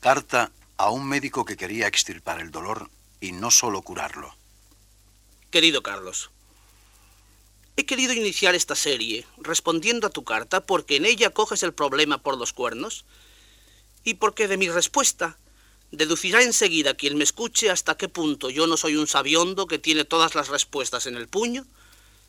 [0.00, 2.88] Carta a un médico que quería extirpar el dolor
[3.20, 4.32] y no solo curarlo.
[5.50, 6.30] Querido Carlos,
[7.76, 12.18] he querido iniciar esta serie respondiendo a tu carta porque en ella coges el problema
[12.18, 13.04] por los cuernos
[14.04, 15.36] y porque de mi respuesta
[15.90, 20.04] deducirá enseguida quien me escuche hasta qué punto yo no soy un sabiondo que tiene
[20.04, 21.66] todas las respuestas en el puño,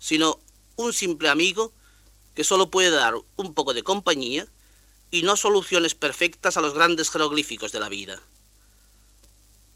[0.00, 0.40] sino
[0.74, 1.72] un simple amigo
[2.34, 4.48] que solo puede dar un poco de compañía
[5.12, 8.18] y no soluciones perfectas a los grandes jeroglíficos de la vida.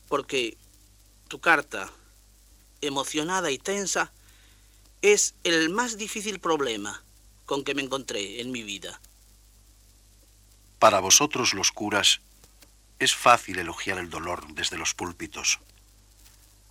[0.08, 0.56] Porque
[1.28, 1.92] tu carta,
[2.80, 4.10] emocionada y tensa,
[5.02, 7.02] es el más difícil problema
[7.44, 8.98] con que me encontré en mi vida.
[10.78, 12.20] Para vosotros los curas,
[12.98, 15.58] es fácil elogiar el dolor desde los púlpitos.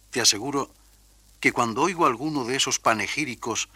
[0.10, 0.72] Te aseguro
[1.40, 3.70] que cuando oigo alguno de esos panegíricos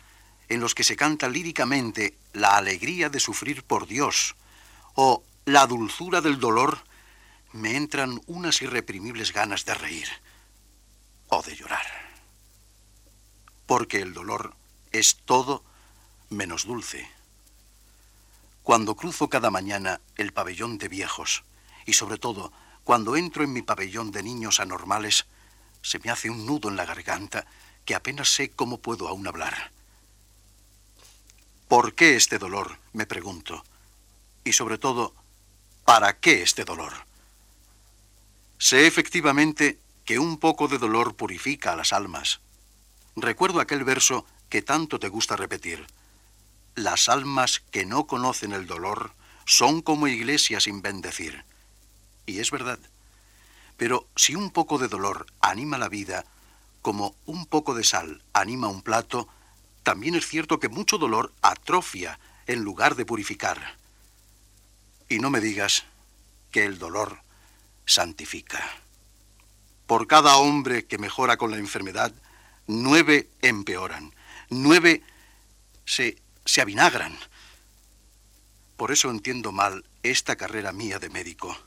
[0.48, 4.36] en los que se canta líricamente la alegría de sufrir por Dios
[4.96, 6.80] o la dulzura del dolor,
[7.52, 10.08] me entran unas irreprimibles ganas de reír
[11.30, 11.86] o de llorar.
[13.66, 14.56] Porque el dolor
[14.92, 15.64] es todo
[16.30, 17.10] menos dulce.
[18.64, 21.44] Cuando cruzo cada mañana el pabellón de viejos,
[21.86, 22.52] y sobre todo
[22.84, 25.26] cuando entro en mi pabellón de niños anormales,
[25.82, 27.46] se me hace un nudo en la garganta
[27.86, 29.72] que apenas sé cómo puedo aún hablar.
[31.68, 32.78] ¿Por qué este dolor?
[32.94, 33.64] me pregunto.
[34.50, 35.14] Y sobre todo,
[35.86, 36.92] ¿para qué este dolor?
[38.58, 42.40] Sé efectivamente que un poco de dolor purifica a las almas.
[43.16, 45.86] Recuerdo aquel verso que tanto te gusta repetir.
[46.74, 49.14] Las almas que no conocen el dolor
[49.46, 51.46] son como iglesias sin bendecir.
[52.26, 52.80] Y es verdad.
[53.78, 56.26] Pero si un poco de dolor anima la vida,
[56.82, 59.28] como un poco de sal anima un plato,
[59.84, 63.78] también es cierto que mucho dolor atrofia en lugar de purificar.
[65.10, 65.86] Y no me digas
[66.52, 67.22] que el dolor
[67.86, 68.64] santifica.
[69.88, 72.14] Por cada hombre que mejora con la enfermedad,
[72.68, 74.14] nueve empeoran,
[74.50, 75.04] nueve
[75.86, 77.18] se, se avinagran.
[78.78, 81.58] Por eso entiendo mal esta carrera mía de médico,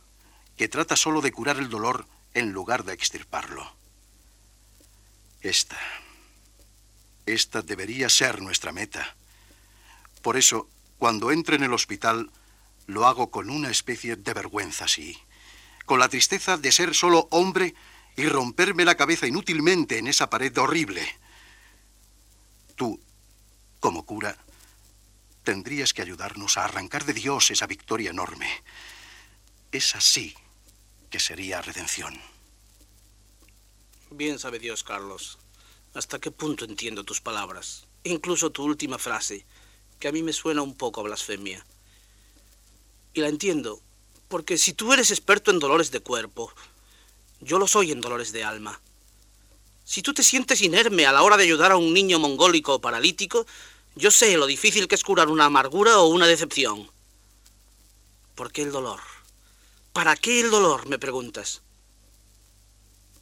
[0.56, 3.74] que trata solo de curar el dolor en lugar de extirparlo.
[5.40, 5.78] Esta,
[7.26, 9.16] esta debería ser nuestra meta.
[10.22, 10.68] Por eso,
[10.98, 12.30] cuando entre en el hospital,
[12.86, 15.18] lo hago con una especie de vergüenza, sí,
[15.86, 17.74] con la tristeza de ser solo hombre
[18.16, 21.06] y romperme la cabeza inútilmente en esa pared horrible.
[22.76, 23.00] Tú,
[23.80, 24.36] como cura,
[25.42, 28.48] tendrías que ayudarnos a arrancar de Dios esa victoria enorme.
[29.70, 30.34] Es así
[31.10, 32.18] que sería redención.
[34.10, 35.38] Bien sabe Dios, Carlos,
[35.94, 39.46] hasta qué punto entiendo tus palabras, incluso tu última frase,
[39.98, 41.64] que a mí me suena un poco a blasfemia.
[43.14, 43.80] Y la entiendo,
[44.28, 46.52] porque si tú eres experto en dolores de cuerpo,
[47.40, 48.80] yo lo soy en dolores de alma.
[49.84, 52.80] Si tú te sientes inerme a la hora de ayudar a un niño mongólico o
[52.80, 53.46] paralítico,
[53.94, 56.90] yo sé lo difícil que es curar una amargura o una decepción.
[58.34, 59.00] ¿Por qué el dolor?
[59.92, 60.86] ¿Para qué el dolor?
[60.88, 61.60] me preguntas.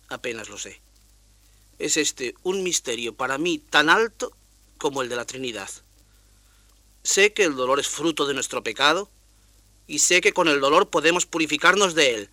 [0.08, 0.80] Apenas lo sé.
[1.78, 4.32] Es este un misterio para mí tan alto
[4.78, 5.70] como el de la Trinidad.
[7.02, 9.10] Sé que el dolor es fruto de nuestro pecado
[9.90, 12.30] y sé que con el dolor podemos purificarnos de él,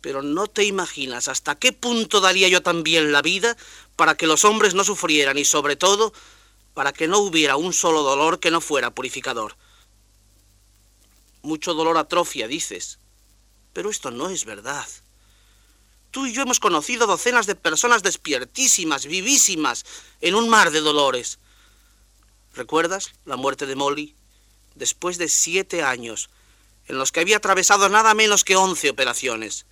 [0.00, 3.58] pero no te imaginas hasta qué punto daría yo también la vida
[3.94, 6.14] para que los hombres no sufrieran y sobre todo
[6.72, 9.54] para que no hubiera un solo dolor que no fuera purificador.
[11.42, 12.98] Mucho dolor atrofia, dices,
[13.74, 14.88] pero esto no es verdad.
[16.10, 19.84] Tú y yo hemos conocido docenas de personas despiertísimas, vivísimas,
[20.22, 21.38] en un mar de dolores.
[22.54, 24.14] ¿Recuerdas la muerte de Molly?
[24.74, 26.30] Después de siete años,
[26.86, 29.66] en los que había atravesado nada menos que once operaciones.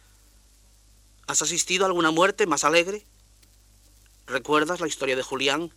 [1.27, 3.05] ¿Has asistido a alguna muerte más alegre?
[4.27, 5.73] ¿Recuerdas la historia de Julián?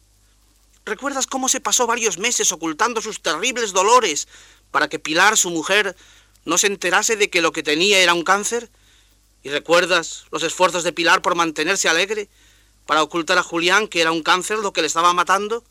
[0.85, 4.27] ¿Recuerdas cómo se pasó varios meses ocultando sus terribles dolores
[4.71, 5.95] para que Pilar, su mujer,
[6.45, 8.69] no se enterase de que lo que tenía era un cáncer?
[9.43, 12.29] ¿Y recuerdas los esfuerzos de Pilar por mantenerse alegre,
[12.85, 15.63] para ocultar a Julián que era un cáncer lo que le estaba matando?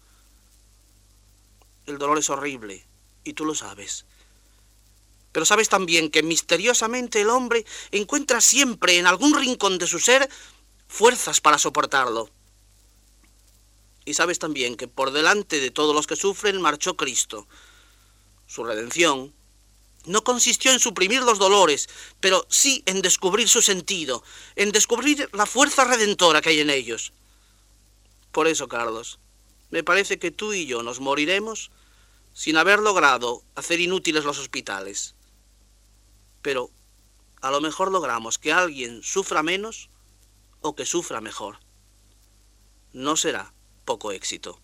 [1.87, 2.84] El dolor es horrible,
[3.22, 4.06] y tú lo sabes.
[5.34, 10.31] Pero sabes también que misteriosamente el hombre encuentra siempre en algún rincón de su ser
[10.86, 12.31] fuerzas para soportarlo.
[14.04, 17.48] Y sabes también que por delante de todos los que sufren marchó Cristo.
[18.46, 19.34] Su redención
[20.04, 21.88] no consistió en suprimir los dolores,
[22.20, 24.22] pero sí en descubrir su sentido,
[24.54, 27.12] en descubrir la fuerza redentora que hay en ellos.
[28.31, 29.19] Por eso, Carlos,
[29.70, 31.72] me parece que tú y yo nos moriremos
[32.34, 35.16] sin haber logrado hacer inútiles los hospitales.
[36.44, 36.70] Pero
[37.41, 39.88] a lo mejor logramos que alguien sufra menos
[40.61, 41.58] o que sufra mejor.
[42.93, 43.55] No será
[43.87, 44.61] poco éxito.